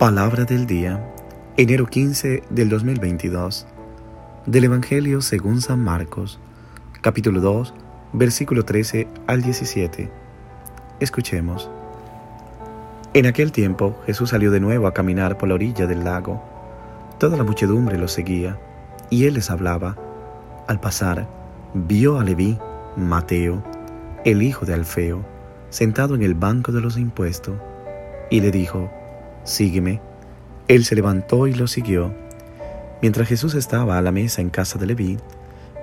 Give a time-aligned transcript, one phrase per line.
[0.00, 0.98] Palabra del día,
[1.58, 3.66] enero 15 del 2022,
[4.46, 6.40] del Evangelio según San Marcos,
[7.02, 7.74] capítulo 2,
[8.14, 10.10] versículo 13 al 17.
[11.00, 11.70] Escuchemos.
[13.12, 16.42] En aquel tiempo Jesús salió de nuevo a caminar por la orilla del lago.
[17.18, 18.58] Toda la muchedumbre lo seguía,
[19.10, 19.98] y él les hablaba.
[20.66, 21.28] Al pasar,
[21.74, 22.58] vio a Leví,
[22.96, 23.62] Mateo,
[24.24, 25.26] el hijo de Alfeo,
[25.68, 27.58] sentado en el banco de los impuestos,
[28.30, 28.90] y le dijo,
[29.44, 30.00] Sígueme.
[30.68, 32.14] Él se levantó y lo siguió.
[33.02, 35.18] Mientras Jesús estaba a la mesa en casa de Leví,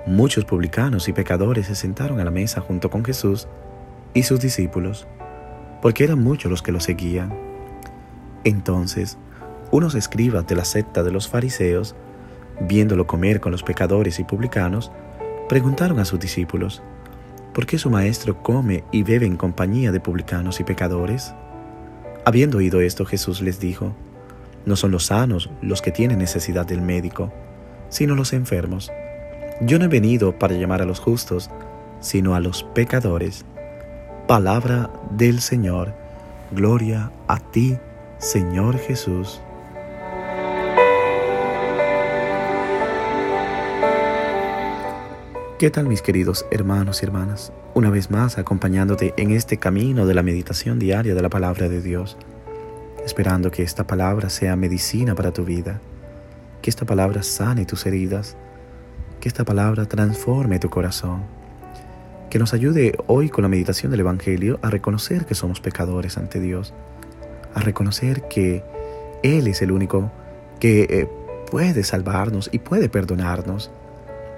[0.06, 3.48] muchos publicanos y pecadores se sentaron a la mesa junto con Jesús
[4.14, 5.06] y sus discípulos,
[5.82, 7.34] porque eran muchos los que lo seguían.
[8.44, 9.18] Entonces,
[9.70, 11.94] unos escribas de la secta de los fariseos,
[12.60, 14.92] viéndolo comer con los pecadores y publicanos,
[15.48, 16.82] preguntaron a sus discípulos,
[17.52, 21.34] ¿por qué su maestro come y bebe en compañía de publicanos y pecadores?
[22.28, 23.96] Habiendo oído esto, Jesús les dijo,
[24.66, 27.32] No son los sanos los que tienen necesidad del médico,
[27.88, 28.92] sino los enfermos.
[29.62, 31.48] Yo no he venido para llamar a los justos,
[32.00, 33.46] sino a los pecadores.
[34.26, 35.94] Palabra del Señor.
[36.50, 37.78] Gloria a ti,
[38.18, 39.40] Señor Jesús.
[45.58, 47.52] ¿Qué tal mis queridos hermanos y hermanas?
[47.74, 51.82] Una vez más acompañándote en este camino de la meditación diaria de la palabra de
[51.82, 52.16] Dios,
[53.04, 55.80] esperando que esta palabra sea medicina para tu vida,
[56.62, 58.36] que esta palabra sane tus heridas,
[59.20, 61.24] que esta palabra transforme tu corazón,
[62.30, 66.38] que nos ayude hoy con la meditación del Evangelio a reconocer que somos pecadores ante
[66.38, 66.72] Dios,
[67.52, 68.62] a reconocer que
[69.24, 70.12] Él es el único
[70.60, 71.08] que eh,
[71.50, 73.72] puede salvarnos y puede perdonarnos,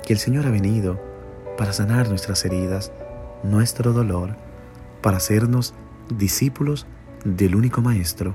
[0.06, 1.09] que el Señor ha venido
[1.60, 2.90] para sanar nuestras heridas,
[3.42, 4.34] nuestro dolor,
[5.02, 5.74] para hacernos
[6.08, 6.86] discípulos
[7.22, 8.34] del único Maestro,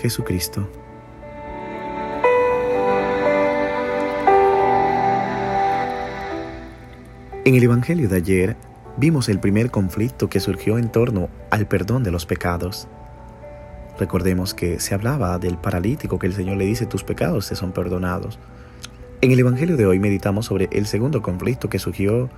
[0.00, 0.70] Jesucristo.
[7.44, 8.56] En el Evangelio de ayer
[8.96, 12.86] vimos el primer conflicto que surgió en torno al perdón de los pecados.
[13.98, 17.72] Recordemos que se hablaba del paralítico que el Señor le dice tus pecados te son
[17.72, 18.38] perdonados.
[19.22, 22.30] En el Evangelio de hoy meditamos sobre el segundo conflicto que surgió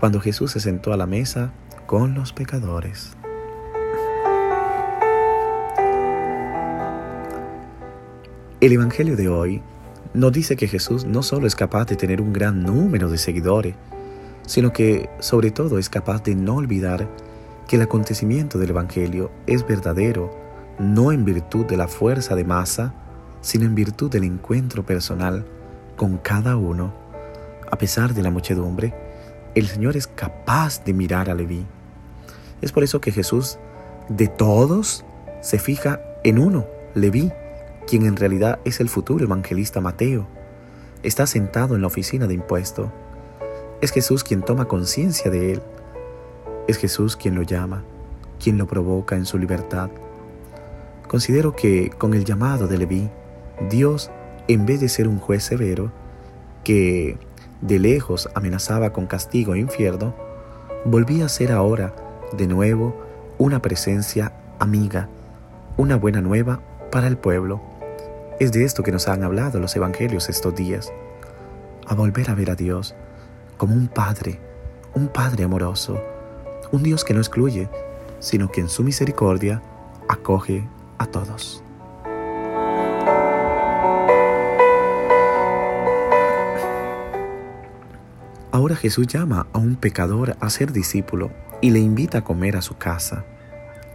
[0.00, 1.52] cuando Jesús se sentó a la mesa
[1.86, 3.12] con los pecadores.
[8.60, 9.62] El Evangelio de hoy
[10.14, 13.74] nos dice que Jesús no solo es capaz de tener un gran número de seguidores,
[14.46, 17.06] sino que sobre todo es capaz de no olvidar
[17.68, 20.34] que el acontecimiento del Evangelio es verdadero
[20.78, 22.94] no en virtud de la fuerza de masa,
[23.42, 25.44] sino en virtud del encuentro personal
[25.96, 26.94] con cada uno.
[27.70, 28.94] A pesar de la muchedumbre,
[29.54, 31.64] el Señor es capaz de mirar a Leví.
[32.62, 33.58] Es por eso que Jesús,
[34.08, 35.04] de todos,
[35.40, 37.32] se fija en uno, Leví,
[37.86, 40.26] quien en realidad es el futuro evangelista Mateo.
[41.02, 42.92] Está sentado en la oficina de impuesto.
[43.80, 45.62] Es Jesús quien toma conciencia de él.
[46.68, 47.82] Es Jesús quien lo llama,
[48.38, 49.90] quien lo provoca en su libertad.
[51.08, 53.10] Considero que con el llamado de Leví,
[53.70, 54.10] Dios,
[54.46, 55.90] en vez de ser un juez severo,
[56.62, 57.18] que
[57.60, 60.14] de lejos amenazaba con castigo e infierno,
[60.84, 61.94] volvía a ser ahora,
[62.32, 62.96] de nuevo,
[63.38, 65.08] una presencia amiga,
[65.76, 66.60] una buena nueva
[66.90, 67.60] para el pueblo.
[68.38, 70.92] Es de esto que nos han hablado los evangelios estos días,
[71.86, 72.94] a volver a ver a Dios
[73.56, 74.38] como un Padre,
[74.94, 76.00] un Padre amoroso,
[76.72, 77.68] un Dios que no excluye,
[78.20, 79.62] sino que en su misericordia
[80.08, 80.66] acoge
[80.98, 81.62] a todos.
[88.60, 91.30] Ahora Jesús llama a un pecador a ser discípulo
[91.62, 93.24] y le invita a comer a su casa.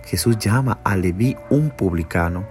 [0.05, 2.47] Jesús llama a Leví un publicano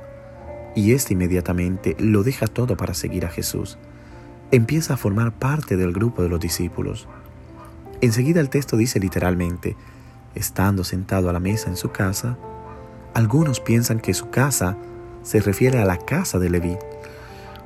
[0.76, 3.78] y éste inmediatamente lo deja todo para seguir a Jesús.
[4.52, 7.08] Empieza a formar parte del grupo de los discípulos.
[8.00, 9.76] Enseguida el texto dice literalmente,
[10.36, 12.38] estando sentado a la mesa en su casa,
[13.12, 14.76] algunos piensan que su casa
[15.25, 16.76] se refiere a la casa de Leví,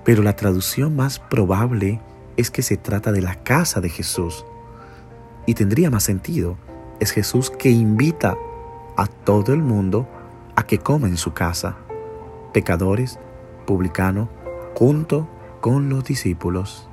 [0.07, 2.01] pero la traducción más probable
[2.39, 4.47] es que se trata de la casa de Jesús.
[5.45, 6.57] Y tendría más sentido,
[7.01, 8.37] es Jesús que invita
[8.97, 10.09] a todo el mundo
[10.55, 11.77] a que coma en su casa,
[12.55, 13.19] pecadores,
[13.67, 14.29] publicano,
[14.75, 15.29] junto
[15.61, 16.89] con los discípulos.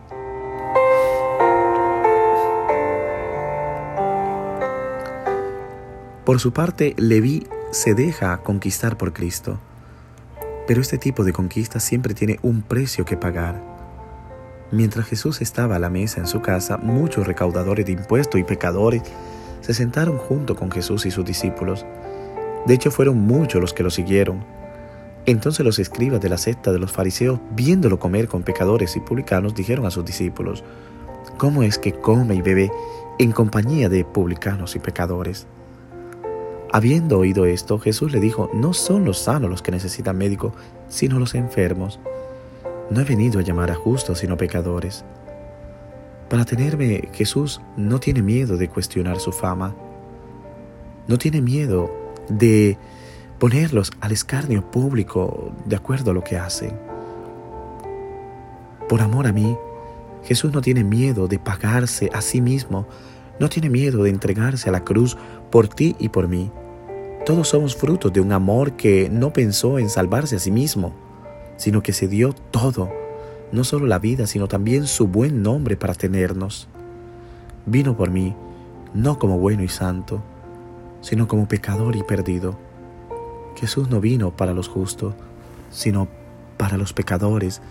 [6.26, 9.60] Por su parte, Leví se deja conquistar por Cristo,
[10.66, 13.75] pero este tipo de conquista siempre tiene un precio que pagar.
[14.72, 19.04] Mientras Jesús estaba a la mesa en su casa, muchos recaudadores de impuestos y pecadores
[19.62, 21.86] se sentaron junto con Jesús y sus discípulos.
[22.66, 24.44] De hecho, fueron muchos los que lo siguieron.
[25.28, 29.56] Entonces los escribas de la secta de los fariseos, viéndolo comer con pecadores y publicanos,
[29.56, 30.64] dijeron a sus discípulos,
[31.38, 32.72] ¿cómo es que come y bebe
[33.18, 35.48] en compañía de publicanos y pecadores?
[36.72, 40.54] Habiendo oído esto, Jesús le dijo, no son los sanos los que necesitan médico,
[40.90, 42.00] sino los enfermos.
[42.90, 45.04] No he venido a llamar a justos, sino pecadores.
[46.30, 49.76] Para tenerme, Jesús no tiene miedo de cuestionar su fama.
[51.08, 51.90] No tiene miedo
[52.30, 52.78] de
[53.40, 56.74] ponerlos al escarnio público de acuerdo a lo que hacen.
[58.88, 59.58] Por amor a mí,
[60.24, 62.88] Jesús no tiene miedo de pagarse a sí mismo,
[63.40, 65.18] no tiene miedo de entregarse a la cruz
[65.52, 66.52] por ti y por mí.
[67.26, 70.94] Todos somos frutos de un amor que no pensó en salvarse a sí mismo,
[71.58, 72.92] sino que se dio todo,
[73.52, 76.68] no solo la vida, sino también su buen nombre para tenernos.
[77.66, 78.36] Vino por mí,
[78.94, 80.22] no como bueno y santo,
[81.02, 82.58] sino como pecador y perdido
[83.56, 85.14] Jesús no vino para los justos,
[85.72, 86.08] sino
[86.58, 87.62] para los pecadores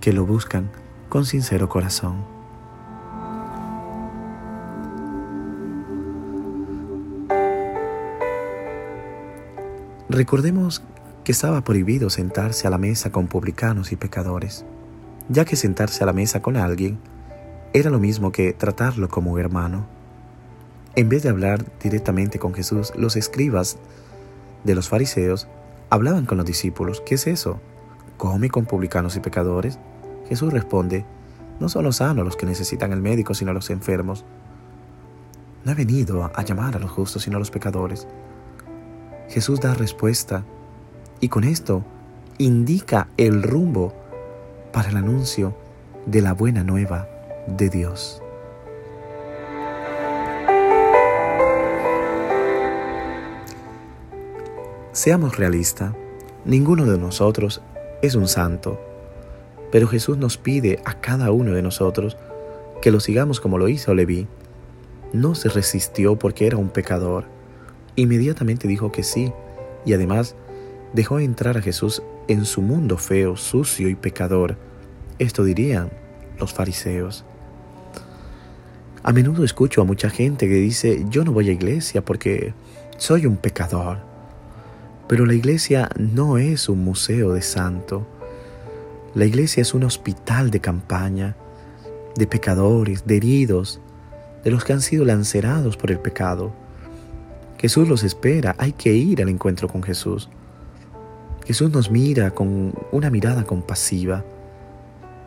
[0.00, 0.70] que lo buscan
[1.08, 2.24] con sincero corazón.
[10.08, 10.82] Recordemos
[11.24, 14.66] que estaba prohibido sentarse a la mesa con publicanos y pecadores,
[15.30, 16.98] ya que sentarse a la mesa con alguien
[17.72, 19.86] era lo mismo que tratarlo como hermano.
[20.94, 23.78] En vez de hablar directamente con Jesús, los escribas
[24.64, 25.48] de los fariseos
[25.88, 27.58] hablaban con los discípulos, ¿qué es eso?
[28.18, 29.78] ¿Come con publicanos y pecadores?
[30.28, 31.06] Jesús responde,
[31.58, 34.24] no son los sanos los que necesitan el médico, sino los enfermos.
[35.64, 38.06] No he venido a llamar a los justos, sino a los pecadores.
[39.28, 40.44] Jesús da respuesta
[41.20, 41.84] y con esto
[42.38, 43.94] indica el rumbo
[44.72, 45.54] para el anuncio
[46.06, 47.08] de la buena nueva
[47.46, 48.20] de Dios.
[54.92, 55.92] Seamos realistas,
[56.44, 57.62] ninguno de nosotros
[58.00, 58.80] es un santo,
[59.72, 62.16] pero Jesús nos pide a cada uno de nosotros
[62.80, 64.28] que lo sigamos como lo hizo Leví.
[65.12, 67.24] No se resistió porque era un pecador,
[67.96, 69.32] inmediatamente dijo que sí,
[69.84, 70.36] y además
[70.94, 74.56] dejó entrar a Jesús en su mundo feo, sucio y pecador.
[75.18, 75.90] Esto dirían
[76.38, 77.24] los fariseos.
[79.02, 82.54] A menudo escucho a mucha gente que dice, yo no voy a iglesia porque
[82.96, 83.98] soy un pecador.
[85.08, 88.06] Pero la iglesia no es un museo de santo.
[89.14, 91.36] La iglesia es un hospital de campaña,
[92.16, 93.80] de pecadores, de heridos,
[94.44, 96.52] de los que han sido lancerados por el pecado.
[97.58, 100.30] Jesús los espera, hay que ir al encuentro con Jesús.
[101.44, 104.24] Jesús nos mira con una mirada compasiva,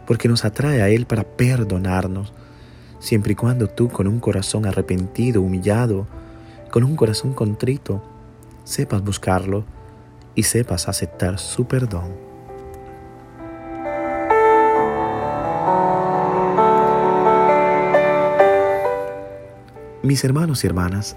[0.07, 2.33] porque nos atrae a Él para perdonarnos,
[2.99, 6.07] siempre y cuando tú con un corazón arrepentido, humillado,
[6.71, 8.01] con un corazón contrito,
[8.63, 9.63] sepas buscarlo
[10.33, 12.15] y sepas aceptar su perdón.
[20.01, 21.15] Mis hermanos y hermanas,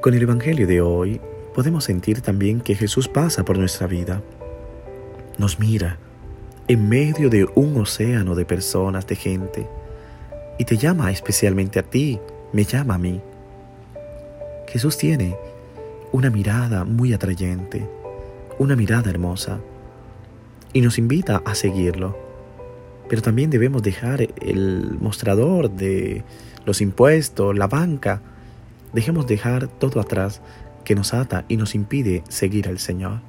[0.00, 1.20] con el Evangelio de hoy
[1.54, 4.22] podemos sentir también que Jesús pasa por nuestra vida,
[5.38, 5.98] nos mira
[6.68, 9.66] en medio de un océano de personas, de gente,
[10.58, 12.20] y te llama especialmente a ti,
[12.52, 13.20] me llama a mí.
[14.68, 15.36] Jesús tiene
[16.12, 17.88] una mirada muy atrayente,
[18.58, 19.58] una mirada hermosa,
[20.72, 22.16] y nos invita a seguirlo.
[23.08, 26.22] Pero también debemos dejar el mostrador de
[26.64, 28.20] los impuestos, la banca,
[28.92, 30.40] dejemos dejar todo atrás
[30.90, 33.20] que nos ata y nos impide seguir al Señor.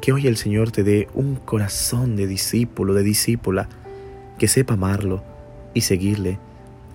[0.00, 3.68] Que hoy el Señor te dé un corazón de discípulo, de discípula,
[4.38, 5.24] que sepa amarlo
[5.74, 6.38] y seguirle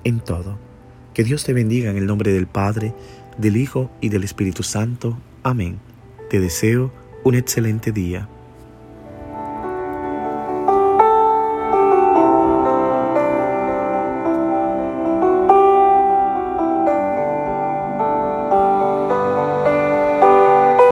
[0.06, 0.58] en todo.
[1.14, 2.94] Que Dios te bendiga en el nombre del Padre,
[3.38, 5.18] del Hijo y del Espíritu Santo.
[5.44, 5.80] Amén.
[6.30, 6.94] Te deseo
[7.26, 8.30] un excelente día.